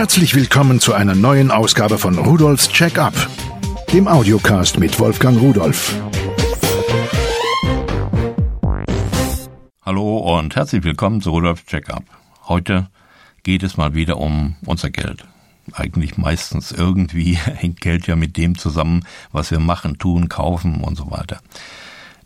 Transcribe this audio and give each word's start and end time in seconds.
Herzlich 0.00 0.34
willkommen 0.34 0.80
zu 0.80 0.94
einer 0.94 1.14
neuen 1.14 1.50
Ausgabe 1.50 1.98
von 1.98 2.16
Rudolfs 2.16 2.70
Check-up, 2.70 3.12
dem 3.92 4.08
Audiocast 4.08 4.78
mit 4.78 4.98
Wolfgang 4.98 5.38
Rudolf. 5.38 5.94
Hallo 9.82 10.38
und 10.38 10.56
herzlich 10.56 10.84
willkommen 10.84 11.20
zu 11.20 11.28
Rudolfs 11.28 11.66
Check-up. 11.66 12.04
Heute 12.48 12.88
geht 13.42 13.62
es 13.62 13.76
mal 13.76 13.94
wieder 13.94 14.16
um 14.16 14.56
unser 14.64 14.88
Geld. 14.88 15.26
Eigentlich 15.74 16.16
meistens 16.16 16.72
irgendwie 16.72 17.34
hängt 17.44 17.82
Geld 17.82 18.06
ja 18.06 18.16
mit 18.16 18.38
dem 18.38 18.56
zusammen, 18.56 19.04
was 19.32 19.50
wir 19.50 19.60
machen, 19.60 19.98
tun, 19.98 20.30
kaufen 20.30 20.82
und 20.82 20.96
so 20.96 21.10
weiter. 21.10 21.42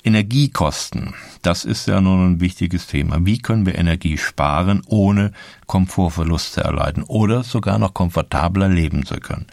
Energiekosten, 0.06 1.14
das 1.40 1.64
ist 1.64 1.86
ja 1.86 1.98
nun 2.02 2.32
ein 2.32 2.40
wichtiges 2.40 2.86
Thema. 2.86 3.24
Wie 3.24 3.38
können 3.38 3.64
wir 3.64 3.78
Energie 3.78 4.18
sparen, 4.18 4.82
ohne 4.86 5.32
Komfortverlust 5.66 6.52
zu 6.52 6.60
erleiden 6.60 7.04
oder 7.04 7.42
sogar 7.42 7.78
noch 7.78 7.94
komfortabler 7.94 8.68
leben 8.68 9.06
zu 9.06 9.14
können? 9.14 9.46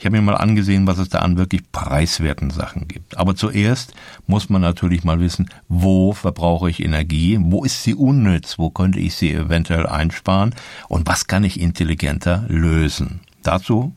Ich 0.00 0.04
habe 0.04 0.16
mir 0.16 0.22
mal 0.22 0.36
angesehen, 0.36 0.88
was 0.88 0.98
es 0.98 1.08
da 1.08 1.20
an 1.20 1.38
wirklich 1.38 1.70
preiswerten 1.70 2.50
Sachen 2.50 2.88
gibt. 2.88 3.16
Aber 3.16 3.36
zuerst 3.36 3.94
muss 4.26 4.48
man 4.48 4.60
natürlich 4.60 5.04
mal 5.04 5.20
wissen, 5.20 5.48
wo 5.68 6.12
verbrauche 6.12 6.68
ich 6.68 6.82
Energie, 6.82 7.38
wo 7.40 7.62
ist 7.62 7.84
sie 7.84 7.94
unnütz, 7.94 8.58
wo 8.58 8.70
könnte 8.70 8.98
ich 8.98 9.14
sie 9.14 9.32
eventuell 9.32 9.86
einsparen 9.86 10.52
und 10.88 11.06
was 11.06 11.28
kann 11.28 11.44
ich 11.44 11.60
intelligenter 11.60 12.44
lösen. 12.48 13.20
Dazu 13.44 13.94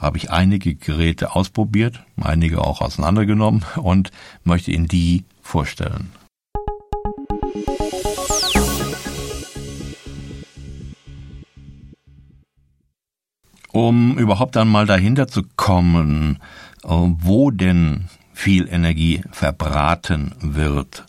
habe 0.00 0.16
ich 0.16 0.30
einige 0.30 0.74
Geräte 0.74 1.36
ausprobiert, 1.36 2.02
einige 2.20 2.64
auch 2.64 2.80
auseinandergenommen 2.80 3.64
und 3.76 4.10
möchte 4.44 4.72
Ihnen 4.72 4.88
die 4.88 5.24
vorstellen. 5.42 6.10
Um 13.72 14.18
überhaupt 14.18 14.56
einmal 14.56 14.86
dahinter 14.86 15.28
zu 15.28 15.42
kommen, 15.56 16.40
äh, 16.82 16.88
wo 16.88 17.50
denn 17.50 18.08
viel 18.32 18.68
Energie 18.68 19.22
verbraten 19.30 20.32
wird, 20.40 21.04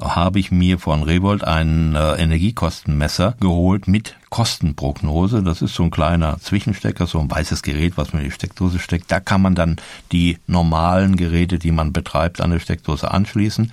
habe 0.00 0.38
ich 0.38 0.50
mir 0.50 0.78
von 0.78 1.02
Revolt 1.02 1.44
ein 1.44 1.94
äh, 1.94 2.14
Energiekostenmesser 2.14 3.34
geholt 3.40 3.88
mit 3.88 4.16
Kostenprognose. 4.36 5.42
Das 5.42 5.62
ist 5.62 5.74
so 5.74 5.82
ein 5.82 5.90
kleiner 5.90 6.38
Zwischenstecker, 6.38 7.06
so 7.06 7.18
ein 7.18 7.30
weißes 7.30 7.62
Gerät, 7.62 7.96
was 7.96 8.12
man 8.12 8.20
in 8.20 8.28
die 8.28 8.34
Steckdose 8.34 8.78
steckt. 8.78 9.10
Da 9.10 9.18
kann 9.18 9.40
man 9.40 9.54
dann 9.54 9.76
die 10.12 10.36
normalen 10.46 11.16
Geräte, 11.16 11.58
die 11.58 11.72
man 11.72 11.94
betreibt, 11.94 12.42
an 12.42 12.50
der 12.50 12.58
Steckdose 12.58 13.10
anschließen. 13.10 13.72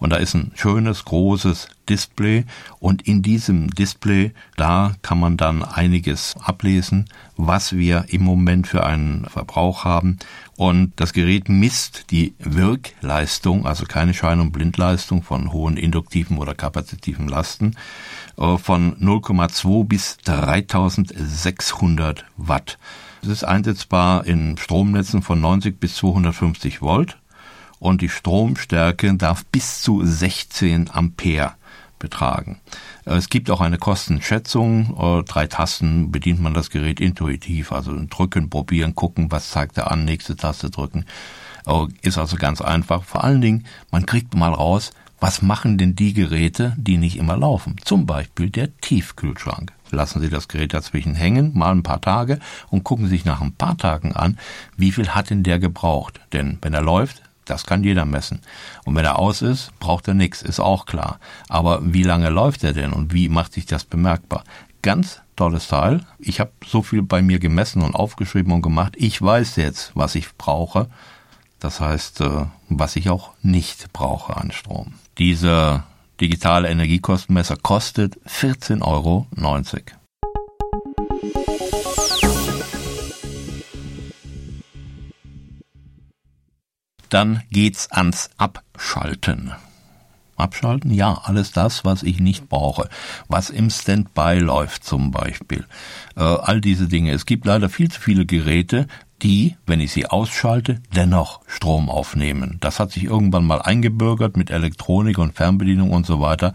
Und 0.00 0.10
da 0.10 0.16
ist 0.16 0.34
ein 0.34 0.52
schönes, 0.54 1.06
großes 1.06 1.68
Display. 1.88 2.44
Und 2.78 3.08
in 3.08 3.22
diesem 3.22 3.70
Display, 3.70 4.32
da 4.58 4.96
kann 5.00 5.18
man 5.18 5.38
dann 5.38 5.62
einiges 5.62 6.34
ablesen, 6.42 7.06
was 7.38 7.72
wir 7.72 8.04
im 8.08 8.22
Moment 8.22 8.66
für 8.66 8.84
einen 8.84 9.24
Verbrauch 9.30 9.84
haben. 9.84 10.18
Und 10.56 10.92
das 10.96 11.12
Gerät 11.12 11.48
misst 11.48 12.10
die 12.10 12.34
Wirkleistung, 12.38 13.64
also 13.64 13.86
keine 13.86 14.12
Schein- 14.12 14.40
und 14.40 14.52
Blindleistung 14.52 15.22
von 15.22 15.52
hohen 15.52 15.76
induktiven 15.76 16.36
oder 16.36 16.54
kapazitiven 16.54 17.28
Lasten, 17.28 17.76
von 18.36 18.96
0,2 18.96 19.86
bis 19.86 20.16
3600 20.24 22.24
Watt. 22.36 22.78
Es 23.22 23.28
ist 23.28 23.44
einsetzbar 23.44 24.26
in 24.26 24.56
Stromnetzen 24.56 25.22
von 25.22 25.40
90 25.40 25.78
bis 25.78 25.96
250 25.96 26.82
Volt 26.82 27.18
und 27.78 28.00
die 28.00 28.08
Stromstärke 28.08 29.14
darf 29.14 29.44
bis 29.46 29.82
zu 29.82 30.04
16 30.04 30.90
Ampere 30.92 31.52
betragen. 31.98 32.60
Äh, 33.06 33.14
es 33.14 33.30
gibt 33.30 33.50
auch 33.50 33.60
eine 33.60 33.78
Kostenschätzung. 33.78 34.96
Äh, 34.98 35.24
drei 35.24 35.46
Tasten 35.46 36.12
bedient 36.12 36.40
man 36.40 36.52
das 36.52 36.70
Gerät 36.70 37.00
intuitiv. 37.00 37.72
Also 37.72 37.96
drücken, 38.10 38.50
probieren, 38.50 38.94
gucken, 38.94 39.30
was 39.30 39.50
zeigt 39.50 39.78
er 39.78 39.90
an, 39.90 40.04
nächste 40.04 40.36
Taste 40.36 40.68
drücken. 40.68 41.06
Äh, 41.66 41.86
ist 42.02 42.18
also 42.18 42.36
ganz 42.36 42.60
einfach. 42.60 43.04
Vor 43.04 43.24
allen 43.24 43.40
Dingen, 43.40 43.66
man 43.90 44.04
kriegt 44.04 44.34
mal 44.34 44.52
raus, 44.52 44.92
was 45.22 45.40
machen 45.40 45.78
denn 45.78 45.94
die 45.94 46.14
Geräte, 46.14 46.74
die 46.76 46.96
nicht 46.96 47.16
immer 47.16 47.36
laufen? 47.36 47.76
Zum 47.84 48.06
Beispiel 48.06 48.50
der 48.50 48.76
Tiefkühlschrank. 48.78 49.72
Lassen 49.92 50.20
Sie 50.20 50.28
das 50.28 50.48
Gerät 50.48 50.74
dazwischen 50.74 51.14
hängen, 51.14 51.56
mal 51.56 51.70
ein 51.70 51.84
paar 51.84 52.00
Tage 52.00 52.40
und 52.70 52.82
gucken 52.82 53.06
sich 53.06 53.24
nach 53.24 53.40
ein 53.40 53.54
paar 53.54 53.78
Tagen 53.78 54.16
an, 54.16 54.36
wie 54.76 54.90
viel 54.90 55.10
hat 55.10 55.30
denn 55.30 55.44
der 55.44 55.60
gebraucht? 55.60 56.18
Denn 56.32 56.58
wenn 56.60 56.74
er 56.74 56.82
läuft, 56.82 57.22
das 57.44 57.66
kann 57.66 57.84
jeder 57.84 58.04
messen. 58.04 58.40
Und 58.84 58.96
wenn 58.96 59.04
er 59.04 59.20
aus 59.20 59.42
ist, 59.42 59.70
braucht 59.78 60.08
er 60.08 60.14
nichts, 60.14 60.42
ist 60.42 60.58
auch 60.58 60.86
klar. 60.86 61.20
Aber 61.48 61.78
wie 61.84 62.02
lange 62.02 62.28
läuft 62.28 62.64
er 62.64 62.72
denn 62.72 62.92
und 62.92 63.12
wie 63.12 63.28
macht 63.28 63.52
sich 63.52 63.66
das 63.66 63.84
bemerkbar? 63.84 64.42
Ganz 64.82 65.20
tolles 65.36 65.68
Teil. 65.68 66.04
Ich 66.18 66.40
habe 66.40 66.50
so 66.66 66.82
viel 66.82 67.02
bei 67.02 67.22
mir 67.22 67.38
gemessen 67.38 67.82
und 67.82 67.94
aufgeschrieben 67.94 68.52
und 68.52 68.62
gemacht. 68.62 68.94
Ich 68.96 69.22
weiß 69.22 69.54
jetzt, 69.54 69.92
was 69.94 70.16
ich 70.16 70.34
brauche. 70.36 70.88
Das 71.60 71.78
heißt, 71.78 72.22
äh, 72.22 72.46
was 72.68 72.96
ich 72.96 73.08
auch 73.08 73.30
nicht 73.40 73.92
brauche 73.92 74.36
an 74.36 74.50
Strom. 74.50 74.94
Dieser 75.18 75.84
digitale 76.20 76.68
Energiekostenmesser 76.68 77.56
kostet 77.56 78.16
14,90 78.26 78.82
Euro. 78.82 79.26
Dann 87.10 87.42
geht's 87.50 87.90
ans 87.90 88.30
Abschalten. 88.38 89.52
Abschalten, 90.36 90.90
ja, 90.90 91.20
alles 91.24 91.52
das, 91.52 91.84
was 91.84 92.02
ich 92.02 92.18
nicht 92.18 92.48
brauche, 92.48 92.88
was 93.28 93.50
im 93.50 93.68
Standby 93.68 94.38
läuft 94.38 94.82
zum 94.82 95.10
Beispiel. 95.10 95.66
Äh, 96.16 96.22
all 96.22 96.62
diese 96.62 96.88
Dinge. 96.88 97.12
Es 97.12 97.26
gibt 97.26 97.44
leider 97.44 97.68
viel 97.68 97.90
zu 97.90 98.00
viele 98.00 98.24
Geräte, 98.24 98.86
die, 99.22 99.56
wenn 99.66 99.80
ich 99.80 99.92
sie 99.92 100.06
ausschalte, 100.06 100.80
dennoch 100.94 101.40
Strom 101.46 101.88
aufnehmen. 101.88 102.58
Das 102.60 102.80
hat 102.80 102.90
sich 102.90 103.04
irgendwann 103.04 103.44
mal 103.44 103.62
eingebürgert 103.62 104.36
mit 104.36 104.50
Elektronik 104.50 105.18
und 105.18 105.34
Fernbedienung 105.34 105.90
und 105.90 106.06
so 106.06 106.20
weiter. 106.20 106.52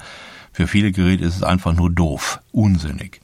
Für 0.52 0.68
viele 0.68 0.92
Geräte 0.92 1.24
ist 1.24 1.36
es 1.36 1.44
einfach 1.44 1.74
nur 1.74 1.90
doof, 1.92 2.42
unsinnig. 2.52 3.22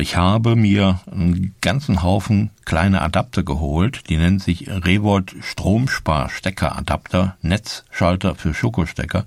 Ich 0.00 0.16
habe 0.16 0.56
mir 0.56 1.00
einen 1.10 1.54
ganzen 1.60 2.02
Haufen 2.02 2.50
kleine 2.64 3.02
Adapter 3.02 3.42
geholt, 3.42 4.08
die 4.08 4.16
nennen 4.16 4.38
sich 4.38 4.66
Revolt 4.66 5.34
Stromspar 5.40 6.30
Steckeradapter, 6.30 7.36
Netzschalter 7.42 8.34
für 8.34 8.54
Schokostecker. 8.54 9.26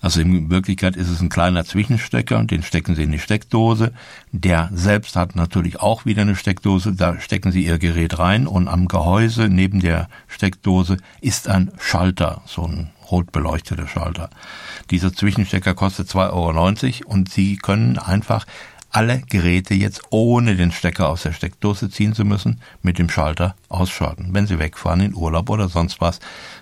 Also 0.00 0.20
in 0.20 0.50
Wirklichkeit 0.50 0.96
ist 0.96 1.08
es 1.08 1.20
ein 1.20 1.28
kleiner 1.28 1.64
Zwischenstecker, 1.64 2.42
den 2.44 2.62
stecken 2.62 2.94
Sie 2.94 3.02
in 3.02 3.12
die 3.12 3.18
Steckdose. 3.18 3.92
Der 4.32 4.70
selbst 4.72 5.16
hat 5.16 5.36
natürlich 5.36 5.80
auch 5.80 6.06
wieder 6.06 6.22
eine 6.22 6.36
Steckdose, 6.36 6.94
da 6.94 7.20
stecken 7.20 7.52
Sie 7.52 7.64
Ihr 7.64 7.78
Gerät 7.78 8.18
rein 8.18 8.46
und 8.46 8.68
am 8.68 8.88
Gehäuse 8.88 9.48
neben 9.48 9.80
der 9.80 10.08
Steckdose 10.28 10.96
ist 11.20 11.48
ein 11.48 11.70
Schalter, 11.78 12.42
so 12.46 12.66
ein 12.66 12.90
rot 13.10 13.32
beleuchteter 13.32 13.88
Schalter. 13.88 14.30
Dieser 14.90 15.12
Zwischenstecker 15.12 15.74
kostet 15.74 16.08
2,90 16.08 17.02
Euro 17.02 17.12
und 17.12 17.30
Sie 17.30 17.56
können 17.56 17.98
einfach 17.98 18.46
alle 18.90 19.22
Geräte 19.28 19.74
jetzt 19.74 20.02
ohne 20.10 20.56
den 20.56 20.72
Stecker 20.72 21.08
aus 21.08 21.22
der 21.22 21.32
Steckdose 21.32 21.90
ziehen 21.90 22.12
zu 22.12 22.24
müssen, 22.24 22.60
mit 22.82 22.98
dem 22.98 23.08
Schalter 23.08 23.54
ausschalten. 23.68 24.30
Wenn 24.32 24.46
Sie 24.46 24.58
wegfahren 24.58 25.00
in 25.00 25.14
Urlaub 25.14 25.48
oder 25.48 25.68
sonst 25.68 26.00
was 26.00 26.18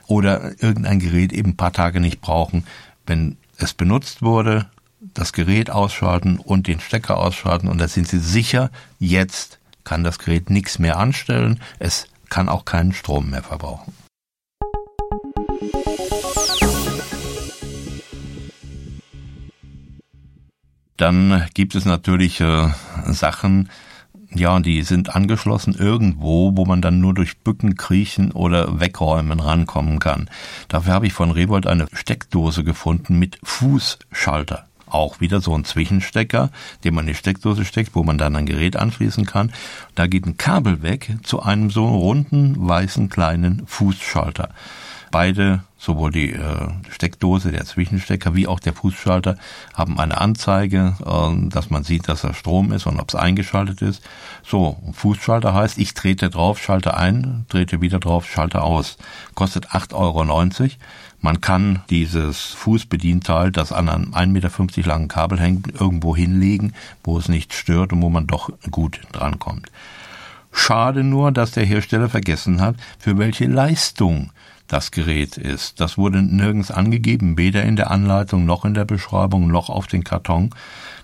oder 0.07 0.53
irgendein 0.63 0.99
Gerät 0.99 1.33
eben 1.33 1.51
ein 1.51 1.57
paar 1.57 1.73
Tage 1.73 2.01
nicht 2.01 2.21
brauchen, 2.21 2.65
wenn 3.09 3.39
es 3.57 3.75
benutzt 3.75 4.23
wurde, 4.23 4.67
das 5.01 5.33
Gerät 5.33 5.71
ausschalten 5.71 6.39
und 6.39 6.67
den 6.67 6.81
Stecker 6.81 7.19
ausschalten 7.19 7.69
und 7.69 7.79
da 7.79 7.89
sind 7.89 8.09
Sie 8.09 8.19
sicher, 8.19 8.71
jetzt 8.99 9.59
kann 9.85 10.05
das 10.05 10.19
Gerät 10.19 10.51
nichts 10.51 10.79
mehr 10.79 10.99
anstellen, 10.99 11.61
es 11.79 12.07
kann 12.29 12.49
auch 12.49 12.65
keinen 12.65 12.93
Strom 12.93 13.31
mehr 13.31 13.43
verbrauchen. 13.43 13.95
Dann 20.97 21.47
gibt 21.55 21.77
es 21.77 21.85
natürlich 21.85 22.41
äh, 22.41 22.71
Sachen, 23.07 23.71
ja, 24.35 24.61
die 24.61 24.83
sind 24.83 25.15
angeschlossen 25.15 25.75
irgendwo, 25.75 26.57
wo 26.57 26.65
man 26.65 26.83
dann 26.83 27.01
nur 27.01 27.15
durch 27.15 27.39
Bücken, 27.39 27.77
Kriechen 27.77 28.33
oder 28.33 28.81
Wegräumen 28.81 29.41
rankommen 29.41 29.99
kann. 29.99 30.29
Dafür 30.69 30.93
habe 30.93 31.07
ich 31.07 31.13
von 31.13 31.31
Revolt 31.31 31.67
eine 31.67 31.87
Steckdose 31.93 32.63
gefunden 32.63 33.19
mit 33.19 33.39
Fußschalter. 33.43 34.67
Auch 34.87 35.21
wieder 35.21 35.41
so 35.41 35.55
ein 35.55 35.65
Zwischenstecker, 35.65 36.51
den 36.85 36.95
man 36.95 37.05
in 37.05 37.13
die 37.13 37.19
Steckdose 37.19 37.65
steckt, 37.65 37.95
wo 37.95 38.05
man 38.05 38.19
dann 38.19 38.37
ein 38.37 38.47
Gerät 38.47 38.77
anschließen 38.77 39.27
kann. 39.27 39.53
Da 39.95 40.07
geht 40.07 40.27
ein 40.27 40.37
Kabel 40.37 40.83
weg 40.83 41.17
zu 41.23 41.43
einem 41.43 41.71
so 41.71 41.87
runden, 41.87 42.55
weißen, 42.57 43.09
kleinen 43.09 43.67
Fußschalter. 43.67 44.51
Beide, 45.11 45.63
sowohl 45.79 46.11
die 46.11 46.33
äh, 46.33 46.69
Steckdose, 46.91 47.53
der 47.53 47.65
Zwischenstecker, 47.65 48.35
wie 48.35 48.47
auch 48.47 48.61
der 48.61 48.75
Fußschalter, 48.75 49.37
haben 49.75 49.99
eine 49.99 50.21
Anzeige, 50.21 50.97
äh, 51.05 51.49
dass 51.49 51.71
man 51.71 51.85
sieht, 51.85 52.09
dass 52.09 52.23
da 52.23 52.35
Strom 52.35 52.73
ist 52.73 52.87
und 52.87 53.01
ob 53.01 53.09
es 53.09 53.15
eingeschaltet 53.15 53.83
ist. 53.83 54.03
So, 54.45 54.79
Fußschalter 54.93 55.55
heißt, 55.55 55.79
ich 55.79 55.95
trete 55.95 56.31
drauf, 56.31 56.59
schalte 56.59 56.97
ein, 56.97 57.47
trete 57.49 57.81
wieder 57.81 57.99
drauf, 57.99 58.27
schalte 58.27 58.63
aus. 58.63 58.99
Kostet 59.35 59.69
8,90 59.69 59.95
Euro. 59.95 60.71
Man 61.21 61.41
kann 61.41 61.83
dieses 61.91 62.39
Fußbedienteil, 62.41 63.51
das 63.51 63.73
an 63.73 63.89
einem 63.89 64.15
1,50 64.15 64.27
Meter 64.29 64.89
langen 64.89 65.09
Kabel 65.09 65.41
hängt, 65.41 65.81
irgendwo 65.81 66.15
hinlegen, 66.15 66.75
wo 67.03 67.19
es 67.19 67.29
nicht 67.29 67.55
stört 67.55 67.93
und 67.93 68.03
wo 68.03 68.09
man 68.09 68.27
doch 68.27 68.51
gut 68.71 69.01
drankommt. 69.13 69.69
Schade 70.59 71.05
nur, 71.05 71.33
dass 71.33 71.53
der 71.53 71.65
Hersteller 71.65 72.09
vergessen 72.09 72.61
hat, 72.61 72.75
für 72.99 73.17
welche 73.17 73.47
Leistung 73.47 74.33
das 74.67 74.91
Gerät 74.91 75.37
ist. 75.37 75.81
Das 75.81 75.97
wurde 75.97 76.21
nirgends 76.21 76.71
angegeben, 76.71 77.39
weder 77.39 77.63
in 77.63 77.77
der 77.77 77.91
Anleitung 77.91 78.45
noch 78.45 78.65
in 78.65 78.75
der 78.75 78.85
Beschreibung 78.85 79.49
noch 79.49 79.71
auf 79.71 79.87
den 79.87 80.05
Karton. 80.05 80.51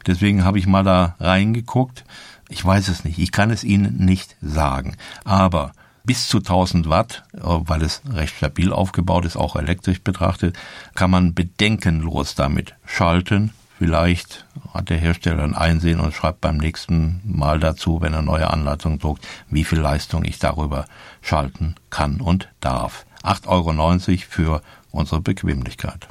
Deswegen 0.06 0.44
habe 0.44 0.58
ich 0.58 0.66
mal 0.66 0.82
da 0.82 1.14
reingeguckt. 1.20 2.04
Ich 2.48 2.62
weiß 2.64 2.88
es 2.88 3.04
nicht, 3.04 3.18
ich 3.18 3.32
kann 3.32 3.50
es 3.50 3.64
Ihnen 3.64 4.04
nicht 4.04 4.36
sagen. 4.42 4.96
Aber 5.24 5.72
bis 6.04 6.28
zu 6.28 6.38
1000 6.38 6.90
Watt, 6.90 7.24
äh, 7.32 7.40
weil 7.42 7.82
es 7.82 8.02
recht 8.12 8.36
stabil 8.36 8.72
aufgebaut 8.72 9.24
ist, 9.24 9.36
auch 9.36 9.56
elektrisch 9.56 10.02
betrachtet, 10.02 10.58
kann 10.94 11.10
man 11.10 11.32
bedenkenlos 11.32 12.34
damit 12.34 12.74
schalten. 12.84 13.52
Vielleicht 13.76 14.46
hat 14.72 14.88
der 14.88 14.98
Hersteller 14.98 15.42
ein 15.42 15.54
Einsehen 15.54 15.98
und 15.98 16.14
schreibt 16.14 16.40
beim 16.40 16.58
nächsten 16.58 17.20
Mal 17.24 17.58
dazu, 17.58 18.00
wenn 18.00 18.14
er 18.14 18.22
neue 18.22 18.48
Anleitungen 18.48 19.00
druckt, 19.00 19.26
wie 19.50 19.64
viel 19.64 19.80
Leistung 19.80 20.24
ich 20.24 20.38
darüber 20.38 20.84
schalten 21.22 21.74
kann 21.90 22.20
und 22.20 22.48
darf. 22.60 23.04
8,90 23.24 23.48
Euro 23.48 24.22
für 24.28 24.62
unsere 24.92 25.20
Bequemlichkeit. 25.20 26.06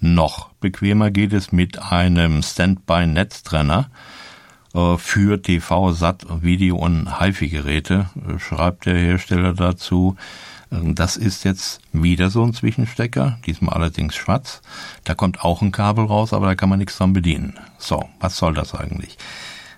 Noch 0.00 0.48
bequemer 0.54 1.10
geht 1.10 1.32
es 1.32 1.52
mit 1.52 1.80
einem 1.80 2.42
Standby-Netztrenner 2.42 3.90
für 4.98 5.42
TV, 5.42 5.92
SAT, 5.92 6.26
Video 6.42 6.76
und 6.76 7.20
HiFi-Geräte, 7.20 8.10
äh, 8.28 8.38
schreibt 8.38 8.86
der 8.86 8.94
Hersteller 8.94 9.52
dazu. 9.52 10.16
Ähm, 10.70 10.94
das 10.94 11.16
ist 11.16 11.44
jetzt 11.44 11.80
wieder 11.92 12.30
so 12.30 12.44
ein 12.44 12.54
Zwischenstecker, 12.54 13.38
diesmal 13.46 13.74
allerdings 13.74 14.14
schwarz. 14.14 14.62
Da 15.04 15.14
kommt 15.14 15.44
auch 15.44 15.62
ein 15.62 15.72
Kabel 15.72 16.04
raus, 16.04 16.32
aber 16.32 16.46
da 16.46 16.54
kann 16.54 16.68
man 16.68 16.78
nichts 16.78 16.98
dran 16.98 17.12
bedienen. 17.12 17.58
So, 17.78 18.08
was 18.20 18.36
soll 18.36 18.54
das 18.54 18.74
eigentlich? 18.74 19.18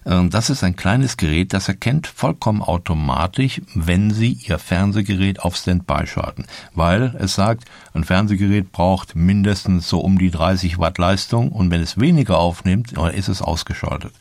Ähm, 0.05 0.31
das 0.31 0.50
ist 0.50 0.65
ein 0.65 0.77
kleines 0.77 1.17
Gerät, 1.17 1.53
das 1.53 1.69
erkennt 1.69 2.06
vollkommen 2.06 2.62
automatisch, 2.62 3.61
wenn 3.75 4.11
Sie 4.11 4.39
Ihr 4.47 4.59
Fernsehgerät 4.59 5.41
auf 5.41 5.56
Standby 5.56 6.06
schalten, 6.06 6.47
weil 6.75 7.15
es 7.19 7.35
sagt, 7.35 7.65
ein 7.94 8.05
Fernsehgerät 8.05 8.73
braucht 8.73 9.15
mindestens 9.15 9.89
so 9.89 10.00
um 10.00 10.19
die 10.19 10.31
30 10.31 10.79
Watt 10.79 10.99
Leistung 10.99 11.50
und 11.50 11.71
wenn 11.71 11.81
es 11.81 12.00
weniger 12.00 12.39
aufnimmt, 12.39 12.93
ist 12.93 13.29
es 13.29 13.43
ausgeschaltet. 13.43 14.12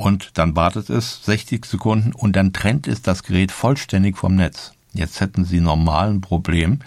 Und 0.00 0.38
dann 0.38 0.56
wartet 0.56 0.88
es 0.88 1.26
60 1.26 1.66
Sekunden 1.66 2.14
und 2.14 2.34
dann 2.34 2.54
trennt 2.54 2.88
es 2.88 3.02
das 3.02 3.22
Gerät 3.22 3.52
vollständig 3.52 4.16
vom 4.16 4.34
Netz. 4.34 4.72
Jetzt 4.94 5.20
hätten 5.20 5.44
Sie 5.44 5.60
normal 5.60 6.08
ein 6.08 6.22
Problem 6.22 6.78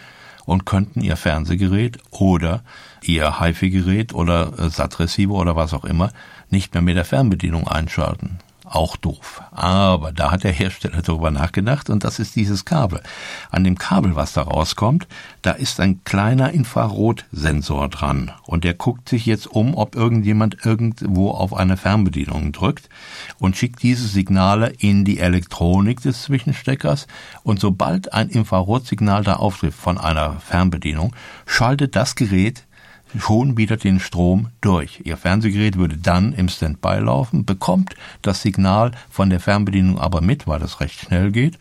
und 0.45 0.65
könnten 0.65 1.00
Ihr 1.00 1.15
Fernsehgerät 1.15 2.00
oder 2.10 2.63
Ihr 3.04 3.39
HiFi-Gerät 3.39 4.15
oder 4.15 4.57
äh, 4.57 4.68
SAT-Receiver 4.68 5.33
oder 5.36 5.56
was 5.56 5.75
auch 5.75 5.86
immer 5.86 6.12
nicht 6.50 6.74
mehr 6.74 6.81
mit 6.81 6.98
der 6.98 7.06
Fernbedienung 7.06 7.68
einschalten. 7.68 8.39
Auch 8.74 8.98
doof. 8.98 9.44
Aber 9.52 10.12
da 10.12 10.31
hat 10.31 10.44
der 10.44 10.52
Hersteller 10.52 11.04
darüber 11.04 11.30
nachgedacht 11.30 11.92
und 11.92 12.04
das 12.04 12.18
ist 12.18 12.36
dieses 12.36 12.66
Kabel. 12.66 13.04
An 13.52 13.64
dem 13.64 13.78
Kabel, 13.78 14.16
was 14.16 14.34
da 14.34 14.42
rauskommt, 14.42 15.08
da 15.44 15.52
ist 15.52 15.80
ein 15.80 16.04
kleiner 16.06 16.54
Infrarotsensor 16.54 17.88
dran 17.90 18.31
und 18.46 18.64
der 18.64 18.74
guckt 18.74 19.10
sich 19.10 19.28
jetzt 19.28 19.46
um, 19.46 19.75
ob 19.75 19.96
irgendjemand 19.96 20.66
irgendwo 20.66 21.30
auf 21.30 21.54
eine 21.54 21.78
Fernbedienung 21.78 22.52
drückt 22.52 22.90
und 23.38 23.56
schickt 23.56 23.84
diese 23.84 24.08
Signale 24.08 24.74
in 24.80 25.06
die 25.06 25.20
Elektronik 25.20 26.02
des 26.02 26.24
Zwischensteckers 26.24 27.06
und 27.44 27.60
sobald 27.60 28.12
ein 28.12 28.30
Infrarotsignal 28.30 29.24
da 29.24 29.36
auftrifft 29.36 29.80
von 29.80 30.00
einer 30.00 30.40
Fernbedienung, 30.40 31.16
schaltet 31.46 31.96
das 31.96 32.16
Gerät 32.16 32.64
schon 33.18 33.57
wieder 33.57 33.77
den 33.77 34.00
Strom 34.00 34.50
durch. 34.62 35.01
Ihr 35.04 35.18
Fernsehgerät 35.18 35.77
würde 35.77 35.98
dann 35.98 36.33
im 36.33 36.50
Standby 36.50 37.00
laufen, 37.00 37.45
bekommt 37.45 37.95
das 38.21 38.42
Signal 38.42 38.92
von 39.10 39.30
der 39.30 39.39
Fernbedienung 39.39 40.00
aber 40.00 40.21
mit, 40.21 40.48
weil 40.48 40.60
das 40.60 40.80
recht 40.80 41.00
schnell 41.00 41.31
geht, 41.31 41.57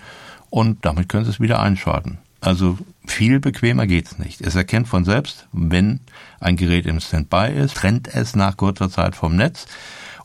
und 0.50 0.84
damit 0.84 1.08
können 1.08 1.25
Sie 1.25 1.31
es 1.31 1.40
wieder 1.40 1.60
einschalten. 1.60 2.19
Also 2.43 2.76
viel 3.06 3.40
bequemer 3.40 3.87
geht's 3.87 4.19
nicht. 4.19 4.40
Es 4.40 4.56
erkennt 4.56 4.88
von 4.88 5.04
selbst, 5.04 5.46
wenn 5.52 6.00
ein 6.40 6.56
Gerät 6.56 6.87
im 6.87 7.00
Standby 7.00 7.52
ist, 7.54 7.76
trennt 7.76 8.12
es 8.12 8.34
nach 8.34 8.56
kurzer 8.56 8.90
Zeit 8.90 9.14
vom 9.14 9.37
Netz. 9.37 9.66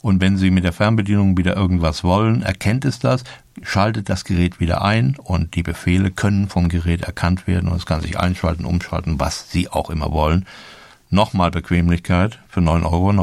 Und 0.02 0.20
wenn 0.20 0.36
Sie 0.36 0.52
mit 0.52 0.64
der 0.64 0.74
Fernbedienung 0.74 1.38
wieder 1.38 1.56
irgendwas 1.56 2.04
wollen, 2.04 2.42
erkennt 2.42 2.86
es 2.86 3.00
das, 3.00 3.24
schaltet 3.62 4.10
das 4.10 4.26
Gerät 4.26 4.60
wieder 4.60 4.82
ein 4.82 5.16
und 5.22 5.56
die 5.56 5.64
Befehle 5.64 6.12
können 6.12 6.50
vom 6.50 6.70
Gerät 6.70 7.04
erkannt 7.04 7.48
werden 7.48 7.70
und 7.70 7.78
es 7.78 7.86
kann 7.86 8.02
sich 8.02 8.20
einschalten, 8.20 8.66
umschalten, 8.66 9.20
was 9.20 9.52
Sie 9.52 9.70
auch 9.70 9.90
immer 9.90 10.12
wollen. 10.12 10.46
Nochmal 11.10 11.52
Bequemlichkeit 11.52 12.40
für 12.50 12.60
9,90 12.60 12.84
Euro. 12.86 13.14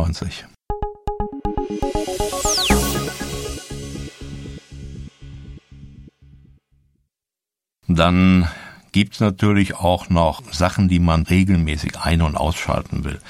Dann 7.87 8.49
gibt's 8.93 9.21
natürlich 9.21 9.75
auch 9.75 10.09
noch 10.09 10.43
Sachen, 10.51 10.89
die 10.89 10.99
man 10.99 11.25
regelmäßig 11.25 12.01
ein- 12.01 12.23
und 12.23 12.37
ausschalten 12.37 13.05
will. 13.05 13.21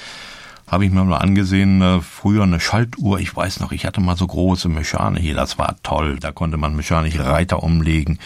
Habe 0.66 0.86
ich 0.86 0.92
mir 0.92 1.04
mal 1.04 1.18
angesehen, 1.18 1.82
äh, 1.82 2.00
früher 2.00 2.42
eine 2.42 2.58
Schaltuhr, 2.58 3.20
ich 3.20 3.34
weiß 3.34 3.60
noch, 3.60 3.72
ich 3.72 3.84
hatte 3.84 4.00
mal 4.00 4.16
so 4.16 4.26
große 4.26 4.68
Mechane 4.68 5.20
hier, 5.20 5.34
das 5.34 5.58
war 5.58 5.76
toll, 5.82 6.18
da 6.18 6.32
konnte 6.32 6.56
man 6.56 6.74
mechanische 6.74 7.24
Reiter 7.24 7.62
umlegen 7.62 8.18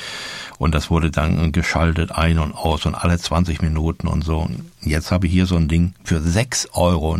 und 0.59 0.75
das 0.75 0.91
wurde 0.91 1.11
dann 1.11 1.53
geschaltet 1.53 2.13
ein 2.13 2.39
und 2.39 2.53
aus 2.53 2.87
und 2.87 2.95
alle 2.95 3.19
20 3.19 3.63
Minuten 3.63 4.07
und 4.07 4.23
so. 4.23 4.49
Jetzt 4.81 5.11
habe 5.11 5.27
ich 5.27 5.33
hier 5.33 5.47
so 5.47 5.57
ein 5.57 5.69
Ding 5.69 5.95
für 6.05 6.19
6,90 6.19 6.73
Euro. 6.75 7.17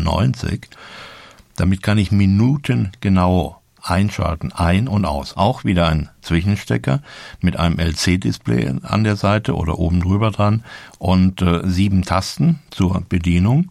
Damit 1.57 1.83
kann 1.83 1.99
ich 1.99 2.13
Minuten 2.13 2.93
genau 3.01 3.61
einschalten, 3.83 4.53
ein 4.53 4.89
und 4.89 5.05
aus. 5.05 5.37
Auch 5.37 5.65
wieder 5.65 5.89
ein 5.89 6.09
Zwischenstecker 6.21 7.01
mit 7.41 7.57
einem 7.57 7.79
LC-Display 7.79 8.75
an 8.83 9.05
der 9.05 9.17
Seite 9.17 9.55
oder 9.55 9.79
oben 9.79 10.01
drüber 10.01 10.31
dran 10.31 10.65
und 10.99 11.43
äh, 11.43 11.63
sieben 11.65 12.03
Tasten 12.03 12.61
zur 12.71 13.03
Bedienung. 13.09 13.71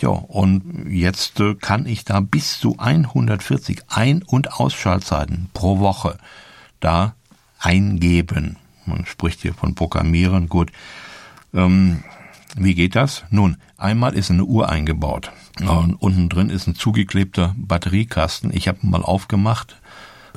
Ja, 0.00 0.08
und 0.10 0.88
jetzt 0.90 1.40
äh, 1.40 1.54
kann 1.54 1.86
ich 1.86 2.04
da 2.04 2.20
bis 2.20 2.60
zu 2.60 2.78
140 2.78 3.84
Ein- 3.88 4.22
und 4.22 4.52
Ausschaltzeiten 4.52 5.48
pro 5.54 5.78
Woche 5.78 6.18
da 6.80 7.14
eingeben. 7.58 8.56
Man 8.84 9.06
spricht 9.06 9.40
hier 9.40 9.54
von 9.54 9.74
Programmieren, 9.74 10.48
gut. 10.48 10.70
Ähm, 11.54 12.04
wie 12.56 12.74
geht 12.74 12.94
das? 12.94 13.24
Nun, 13.30 13.56
einmal 13.76 14.14
ist 14.14 14.30
eine 14.30 14.44
Uhr 14.44 14.68
eingebaut. 14.68 15.32
Und 15.60 15.94
unten 15.94 16.28
drin 16.28 16.50
ist 16.50 16.66
ein 16.66 16.74
zugeklebter 16.74 17.54
Batteriekasten. 17.56 18.54
Ich 18.54 18.68
habe 18.68 18.78
mal 18.82 19.02
aufgemacht, 19.02 19.80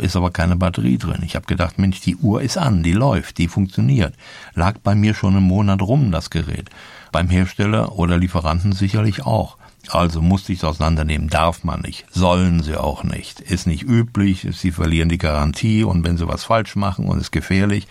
ist 0.02 0.16
aber 0.16 0.32
keine 0.32 0.56
Batterie 0.56 0.98
drin. 0.98 1.22
Ich 1.24 1.36
habe 1.36 1.46
gedacht, 1.46 1.78
Mensch, 1.80 2.02
die 2.02 2.16
Uhr 2.16 2.42
ist 2.42 2.58
an, 2.58 2.84
die 2.84 2.94
läuft, 2.94 3.38
die 3.38 3.48
funktioniert. 3.48 4.14
Lag 4.56 4.78
bei 4.80 4.96
mir 4.96 5.14
schon 5.14 5.36
einen 5.36 5.46
Monat 5.46 5.82
rum, 5.82 6.12
das 6.12 6.30
Gerät. 6.30 6.70
Beim 7.12 7.30
Hersteller 7.30 7.98
oder 7.98 8.18
Lieferanten 8.18 8.74
sicherlich 8.74 9.26
auch. 9.26 9.58
Also 9.90 10.22
musste 10.22 10.52
ich 10.52 10.60
es 10.60 10.64
auseinandernehmen. 10.64 11.30
Darf 11.30 11.64
man 11.64 11.82
nicht. 11.82 12.06
Sollen 12.12 12.62
sie 12.62 12.78
auch 12.78 13.04
nicht. 13.04 13.40
Ist 13.40 13.66
nicht 13.66 13.84
üblich. 13.84 14.48
Sie 14.52 14.72
verlieren 14.72 15.10
die 15.10 15.18
Garantie 15.18 15.84
und 15.84 16.04
wenn 16.04 16.18
sie 16.18 16.28
was 16.28 16.44
falsch 16.44 16.76
machen 16.76 17.06
und 17.06 17.20
ist 17.20 17.32
gefährlich, 17.32 17.88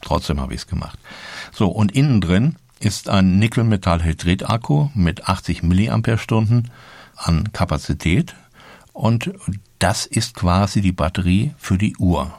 Trotzdem 0.00 0.40
habe 0.40 0.54
ich 0.54 0.60
es 0.60 0.66
gemacht. 0.66 0.98
So, 1.52 1.68
und 1.68 1.92
innen 1.92 2.20
drin 2.20 2.56
ist 2.78 3.08
ein 3.08 3.38
Nickel-Metall-Hydrid-Akku 3.38 4.88
mit 4.94 5.28
80 5.28 5.62
Milliampere-Stunden 5.62 6.70
an 7.16 7.52
Kapazität 7.52 8.34
und 8.92 9.30
das 9.80 10.06
ist 10.06 10.34
quasi 10.34 10.80
die 10.80 10.92
Batterie 10.92 11.52
für 11.58 11.78
die 11.78 11.96
Uhr. 11.96 12.32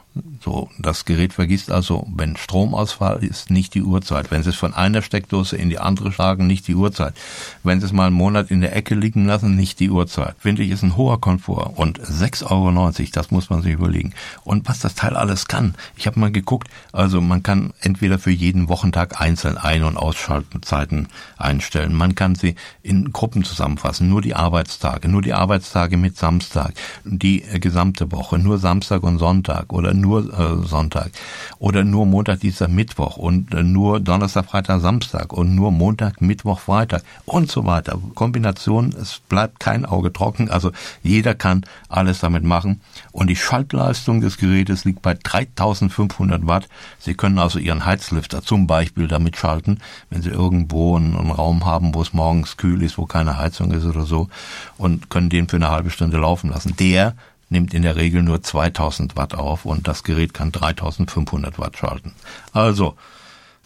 So, 0.44 0.68
das 0.78 1.04
Gerät 1.06 1.32
vergisst 1.32 1.70
also, 1.70 2.06
wenn 2.14 2.36
Stromausfall 2.36 3.24
ist, 3.24 3.50
nicht 3.50 3.74
die 3.74 3.82
Uhrzeit. 3.82 4.30
Wenn 4.30 4.42
Sie 4.42 4.50
es 4.50 4.56
von 4.56 4.74
einer 4.74 5.00
Steckdose 5.00 5.56
in 5.56 5.70
die 5.70 5.78
andere 5.78 6.12
schlagen, 6.12 6.46
nicht 6.46 6.68
die 6.68 6.74
Uhrzeit. 6.74 7.14
Wenn 7.62 7.80
Sie 7.80 7.86
es 7.86 7.92
mal 7.92 8.08
einen 8.08 8.16
Monat 8.16 8.50
in 8.50 8.60
der 8.60 8.76
Ecke 8.76 8.94
liegen 8.94 9.24
lassen, 9.24 9.56
nicht 9.56 9.80
die 9.80 9.88
Uhrzeit. 9.88 10.34
Finde 10.38 10.62
ich, 10.62 10.70
ist 10.70 10.82
ein 10.82 10.96
hoher 10.96 11.20
Komfort. 11.20 11.72
Und 11.76 12.00
6,90 12.00 12.50
Euro, 12.50 13.10
das 13.12 13.30
muss 13.30 13.48
man 13.48 13.62
sich 13.62 13.72
überlegen. 13.72 14.12
Und 14.44 14.68
was 14.68 14.80
das 14.80 14.94
Teil 14.94 15.16
alles 15.16 15.48
kann. 15.48 15.76
Ich 15.96 16.06
habe 16.06 16.20
mal 16.20 16.32
geguckt, 16.32 16.68
also 16.92 17.20
man 17.22 17.42
kann 17.42 17.72
entweder 17.80 18.18
für 18.18 18.32
jeden 18.32 18.68
Wochentag 18.68 19.20
einzeln 19.20 19.56
Ein- 19.56 19.84
und 19.84 19.96
Ausschaltzeiten 19.96 21.08
einstellen. 21.38 21.94
Man 21.94 22.14
kann 22.14 22.34
sie 22.34 22.56
in 22.82 23.12
Gruppen 23.12 23.44
zusammenfassen. 23.44 24.10
Nur 24.10 24.20
die 24.20 24.34
Arbeitstage, 24.34 25.08
nur 25.08 25.22
die 25.22 25.32
Arbeitstage 25.32 25.96
mit 25.96 26.18
Samstag, 26.18 26.74
die 27.04 27.42
gesamte 27.60 28.12
Woche, 28.12 28.38
nur 28.38 28.58
Samstag 28.58 29.04
und 29.04 29.18
Sonntag 29.18 29.72
oder 29.72 29.94
nur 30.02 30.24
äh, 30.38 30.66
Sonntag 30.66 31.12
oder 31.58 31.84
nur 31.84 32.04
Montag, 32.04 32.40
Dienstag, 32.40 32.68
Mittwoch 32.68 33.16
und 33.16 33.54
äh, 33.54 33.62
nur 33.62 34.00
Donnerstag, 34.00 34.44
Freitag, 34.46 34.80
Samstag 34.82 35.32
und 35.32 35.54
nur 35.54 35.70
Montag, 35.70 36.20
Mittwoch, 36.20 36.58
Freitag 36.58 37.02
und 37.24 37.50
so 37.50 37.64
weiter. 37.64 37.98
Kombination, 38.14 38.94
es 39.00 39.20
bleibt 39.28 39.60
kein 39.60 39.86
Auge 39.86 40.12
trocken, 40.12 40.50
also 40.50 40.72
jeder 41.02 41.34
kann 41.34 41.64
alles 41.88 42.20
damit 42.20 42.44
machen 42.44 42.80
und 43.12 43.28
die 43.28 43.36
Schaltleistung 43.36 44.20
des 44.20 44.36
Gerätes 44.36 44.84
liegt 44.84 45.00
bei 45.00 45.14
3500 45.14 46.46
Watt. 46.46 46.68
Sie 46.98 47.14
können 47.14 47.38
also 47.38 47.58
Ihren 47.58 47.86
Heizlüfter 47.86 48.42
zum 48.42 48.66
Beispiel 48.66 49.08
damit 49.08 49.36
schalten, 49.36 49.78
wenn 50.10 50.22
Sie 50.22 50.30
irgendwo 50.30 50.96
einen, 50.96 51.16
einen 51.16 51.30
Raum 51.30 51.64
haben, 51.64 51.94
wo 51.94 52.02
es 52.02 52.12
morgens 52.12 52.56
kühl 52.56 52.82
ist, 52.82 52.98
wo 52.98 53.06
keine 53.06 53.38
Heizung 53.38 53.70
ist 53.72 53.84
oder 53.84 54.04
so 54.04 54.28
und 54.76 55.10
können 55.10 55.28
den 55.28 55.48
für 55.48 55.56
eine 55.56 55.70
halbe 55.70 55.90
Stunde 55.90 56.18
laufen 56.18 56.50
lassen. 56.50 56.74
Der 56.76 57.14
nimmt 57.52 57.74
in 57.74 57.82
der 57.82 57.94
Regel 57.94 58.22
nur 58.22 58.42
2000 58.42 59.16
Watt 59.16 59.34
auf 59.34 59.64
und 59.64 59.86
das 59.86 60.02
Gerät 60.02 60.34
kann 60.34 60.50
3500 60.50 61.58
Watt 61.58 61.76
schalten. 61.76 62.12
Also, 62.52 62.96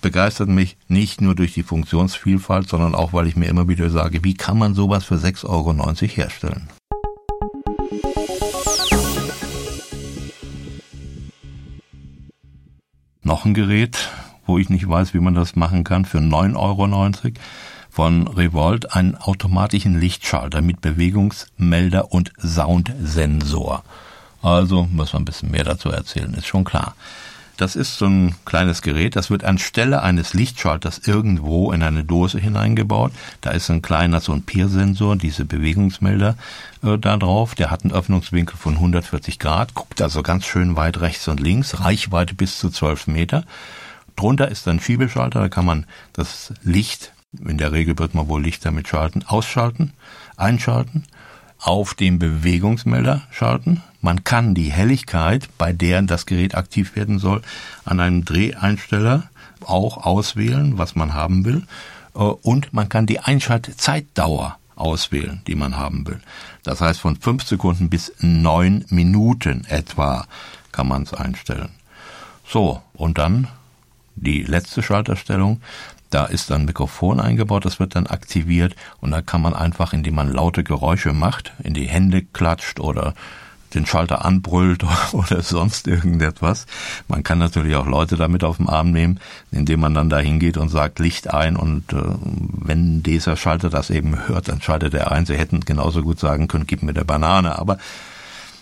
begeistert 0.03 0.49
mich 0.49 0.77
nicht 0.89 1.21
nur 1.21 1.35
durch 1.35 1.55
die 1.55 1.63
Funktionsvielfalt, 1.63 2.69
sondern 2.69 2.95
auch, 2.95 3.13
weil 3.13 3.27
ich 3.27 3.37
mir 3.37 3.47
immer 3.47 3.69
wieder 3.69 3.89
sage, 3.89 4.23
wie 4.25 4.35
kann 4.35 4.59
man 4.59 4.75
sowas 4.75 5.05
für 5.05 5.15
6,90 5.15 5.47
Euro 5.49 5.73
herstellen? 6.09 6.69
Noch 13.23 13.45
ein 13.45 13.55
Gerät, 13.55 14.11
wo 14.47 14.59
ich 14.59 14.69
nicht 14.69 14.89
weiß, 14.89 15.15
wie 15.15 15.21
man 15.21 15.35
das 15.35 15.57
machen 15.57 15.83
kann, 15.83 16.05
für 16.05 16.19
9,90 16.19 16.57
Euro 16.57 16.87
von 17.97 18.29
Revolt 18.29 18.93
einen 18.95 19.15
automatischen 19.15 19.99
Lichtschalter 19.99 20.61
mit 20.61 20.83
Bewegungsmelder 20.83 22.13
und 22.13 22.31
Soundsensor. 22.39 23.85
Also 24.43 24.87
muss 24.93 25.15
man 25.15 25.23
ein 25.23 25.25
bisschen 25.25 25.51
mehr 25.51 25.65
dazu 25.65 25.89
erzählen, 25.89 26.35
ist 26.35 26.47
schon 26.47 26.65
klar. 26.65 26.95
Das 27.57 27.75
ist 27.75 27.97
so 27.97 28.05
ein 28.05 28.35
kleines 28.45 28.83
Gerät, 28.83 29.17
das 29.17 29.31
wird 29.31 29.45
anstelle 29.45 30.03
eines 30.03 30.35
Lichtschalters 30.35 31.09
irgendwo 31.09 31.73
in 31.73 31.83
eine 31.83 32.05
Dose 32.05 32.39
hineingebaut. 32.39 33.13
Da 33.41 33.53
ist 33.53 33.71
ein 33.71 33.81
kleiner, 33.81 34.21
so 34.21 34.33
ein 34.33 34.43
Peersensor, 34.43 35.17
diese 35.17 35.47
Bewegungsmelder 35.47 36.37
äh, 36.83 36.99
da 36.99 37.17
drauf. 37.17 37.55
Der 37.55 37.71
hat 37.71 37.83
einen 37.83 37.95
Öffnungswinkel 37.95 38.59
von 38.59 38.75
140 38.75 39.39
Grad, 39.39 39.73
guckt 39.73 40.03
also 40.03 40.23
ganz 40.23 40.45
schön 40.45 40.77
weit 40.77 41.01
rechts 41.01 41.29
und 41.29 41.41
links, 41.41 41.81
Reichweite 41.81 42.35
bis 42.35 42.59
zu 42.59 42.69
12 42.69 43.07
Meter. 43.07 43.45
Drunter 44.17 44.49
ist 44.49 44.69
ein 44.69 44.81
Schiebeschalter, 44.81 45.41
da 45.41 45.49
kann 45.49 45.65
man 45.65 45.87
das 46.13 46.53
Licht 46.63 47.13
in 47.47 47.59
der 47.59 47.73
Regel 47.73 47.99
wird 47.99 48.15
man 48.15 48.29
wohl 48.29 48.43
Licht 48.43 48.65
damit 48.65 48.89
schalten, 48.89 49.25
ausschalten, 49.27 49.93
einschalten, 50.37 51.05
auf 51.59 51.95
den 51.95 52.19
Bewegungsmelder 52.19 53.23
schalten. 53.31 53.83
Man 54.01 54.25
kann 54.25 54.55
die 54.55 54.71
Helligkeit, 54.71 55.49
bei 55.59 55.73
der 55.73 56.03
das 56.03 56.27
Gerät 56.27 56.55
aktiv 56.55 56.97
werden 56.97 57.19
soll, 57.19 57.43
an 57.85 58.01
einem 58.01 58.25
Dreheinsteller 58.25 59.25
auch 59.65 59.99
auswählen, 60.05 60.79
was 60.79 60.95
man 60.95 61.15
haben 61.15 61.45
will. 61.45 61.67
Äh, 62.15 62.19
und 62.19 62.73
man 62.73 62.89
kann 62.89 63.07
die 63.07 63.21
Einschaltzeitdauer 63.21 64.59
auswählen, 64.77 65.41
die 65.47 65.55
man 65.55 65.77
haben 65.77 66.07
will. 66.07 66.21
Das 66.63 66.81
heißt, 66.81 67.01
von 67.01 67.17
fünf 67.17 67.45
Sekunden 67.45 67.89
bis 67.89 68.13
neun 68.21 68.85
Minuten 68.91 69.65
etwa 69.65 70.27
kann 70.73 70.89
man 70.89 71.03
es 71.03 71.15
einstellen. 71.15 71.71
So, 72.47 72.83
und 72.93 73.19
dann 73.19 73.49
die 74.17 74.43
letzte 74.43 74.83
Schalterstellung. 74.83 75.61
Da 76.11 76.25
ist 76.25 76.53
ein 76.53 76.65
Mikrofon 76.65 77.21
eingebaut, 77.21 77.65
das 77.65 77.81
wird 77.81 77.97
dann 77.97 78.07
aktiviert 78.07 78.77
und 79.01 79.11
da 79.11 79.23
kann 79.23 79.43
man 79.43 79.55
einfach, 79.55 79.93
indem 79.93 80.15
man 80.15 80.33
laute 80.33 80.65
Geräusche 80.65 81.13
macht, 81.13 81.53
in 81.63 81.75
die 81.75 81.89
Hände 81.89 82.23
klatscht 82.23 82.81
oder 82.81 83.15
den 83.75 83.87
Schalter 83.87 84.25
anbrüllt 84.25 84.85
oder 85.13 85.43
sonst 85.43 85.87
irgendetwas. 85.87 86.67
Man 87.09 87.23
kann 87.23 87.39
natürlich 87.39 87.77
auch 87.77 87.87
Leute 87.87 88.17
damit 88.17 88.45
auf 88.45 88.57
den 88.57 88.69
Arm 88.69 88.93
nehmen, 88.93 89.21
indem 89.51 89.81
man 89.81 89.95
dann 89.95 90.11
da 90.11 90.19
hingeht 90.19 90.57
und 90.57 90.69
sagt 90.69 90.99
Licht 90.99 91.33
ein 91.33 91.57
und 91.57 91.93
äh, 91.93 91.97
wenn 91.97 93.03
dieser 93.03 93.37
Schalter 93.37 93.71
das 93.71 93.91
eben 93.91 94.29
hört, 94.29 94.49
dann 94.49 94.63
schaltet 94.63 94.95
er 94.95 95.13
ein. 95.13 95.27
Sie 95.27 95.37
hätten 95.37 95.61
genauso 95.61 96.03
gut 96.03 96.19
sagen 96.19 96.49
können, 96.49 96.67
gib 96.67 96.83
mir 96.83 96.95
der 96.95 97.05
Banane, 97.05 97.59
aber 97.59 97.79